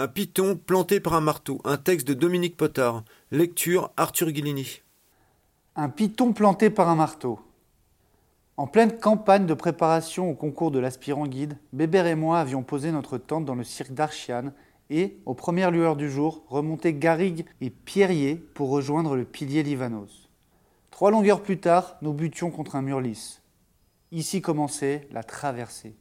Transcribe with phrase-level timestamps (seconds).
[0.00, 1.60] Un python planté par un marteau.
[1.64, 3.02] Un texte de Dominique Potard.
[3.32, 4.82] Lecture Arthur Guillini.
[5.74, 7.40] Un python planté par un marteau.
[8.56, 12.92] En pleine campagne de préparation au concours de l'aspirant guide, Bébert et moi avions posé
[12.92, 14.52] notre tente dans le cirque d'Archiane
[14.88, 20.28] et, aux premières lueurs du jour, remonté Garrigue et Pierrier pour rejoindre le pilier Livanos.
[20.92, 23.42] Trois longueurs plus tard, nous butions contre un mur lisse.
[24.12, 25.96] Ici commençait la traversée.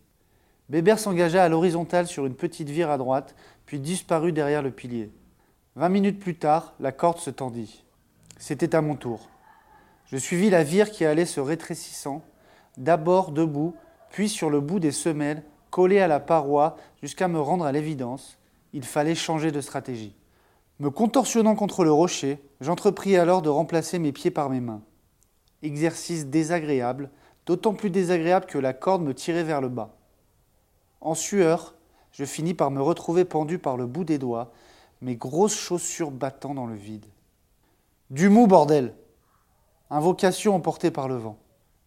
[0.70, 3.36] Bébert s'engagea à l'horizontale sur une petite vire à droite,
[3.66, 5.12] puis disparut derrière le pilier.
[5.76, 7.86] Vingt minutes plus tard, la corde se tendit.
[8.38, 9.30] C'était à mon tour.
[10.12, 12.22] Je suivis la vire qui allait se rétrécissant,
[12.78, 13.76] d'abord debout,
[14.10, 18.38] puis sur le bout des semelles, collé à la paroi, jusqu'à me rendre à l'évidence.
[18.74, 20.16] Il fallait changer de stratégie.
[20.80, 24.82] Me contorsionnant contre le rocher, j'entrepris alors de remplacer mes pieds par mes mains.
[25.64, 27.10] Exercice désagréable,
[27.46, 29.97] d'autant plus désagréable que la corde me tirait vers le bas.
[31.02, 31.76] En sueur,
[32.12, 34.52] je finis par me retrouver pendu par le bout des doigts,
[35.02, 37.06] mes grosses chaussures battant dans le vide.
[38.10, 38.94] Du mou, bordel
[39.90, 41.38] Invocation emportée par le vent.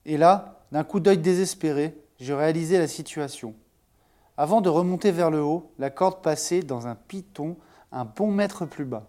[0.07, 3.55] Et là, d'un coup d'œil désespéré, je réalisais la situation.
[4.37, 7.57] Avant de remonter vers le haut, la corde passait dans un piton
[7.93, 9.07] un bon mètre plus bas.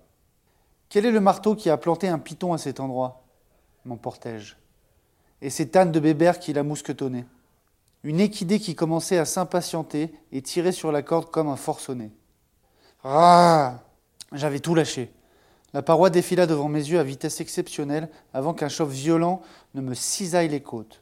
[0.90, 3.24] Quel est le marteau qui a planté un piton à cet endroit?
[3.86, 4.56] M'emportai-je.
[5.42, 7.26] Et c'est Anne de Bébert qui l'a mousquetonné.
[8.04, 12.12] Une équidée qui commençait à s'impatienter et tirer sur la corde comme un forcené.
[13.04, 13.80] Ah
[14.32, 15.12] J'avais tout lâché.
[15.74, 19.42] La paroi défila devant mes yeux à vitesse exceptionnelle avant qu'un choc violent
[19.74, 21.02] ne me cisaille les côtes.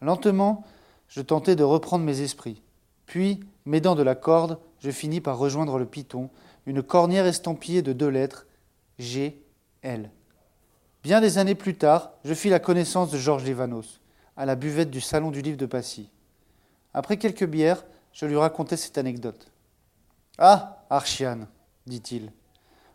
[0.00, 0.64] Lentement,
[1.08, 2.62] je tentai de reprendre mes esprits.
[3.06, 6.30] Puis, m'aidant de la corde, je finis par rejoindre le piton,
[6.66, 8.46] une cornière estampillée de deux lettres
[8.98, 9.40] G,
[9.82, 10.10] L.
[11.02, 14.00] Bien des années plus tard, je fis la connaissance de Georges Livanos,
[14.36, 16.10] à la buvette du salon du livre de Passy.
[16.92, 19.50] Après quelques bières, je lui racontai cette anecdote.
[20.38, 21.46] Ah, Archiane,
[21.86, 22.32] dit-il.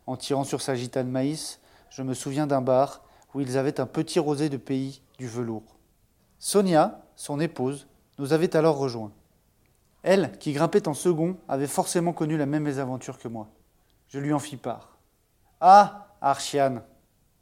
[0.08, 3.86] En tirant sur sa gitane maïs, je me souviens d'un bar où ils avaient un
[3.86, 5.78] petit rosé de pays du velours.
[6.40, 9.12] Sonia, son épouse, nous avait alors rejoints.
[10.04, 13.50] Elle, qui grimpait en second, avait forcément connu la même mésaventure que moi.
[14.08, 14.98] Je lui en fis part.
[15.60, 16.84] Ah, Archiane,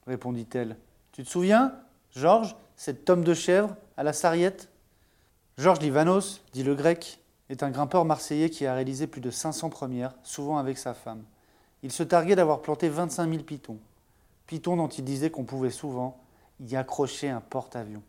[0.07, 0.77] répondit-elle.
[1.11, 1.75] Tu te souviens,
[2.11, 4.69] Georges, cette tome de chèvre à la sarriette?
[5.59, 7.19] Georges Livanos, dit le grec,
[7.49, 11.23] est un grimpeur marseillais qui a réalisé plus de 500 premières, souvent avec sa femme.
[11.83, 13.77] Il se targuait d'avoir planté 25 000 pitons.
[14.47, 16.17] Pitons dont il disait qu'on pouvait souvent
[16.59, 18.01] y accrocher un porte-avions.